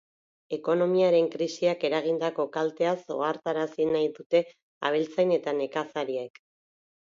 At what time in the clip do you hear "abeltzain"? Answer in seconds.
4.91-5.35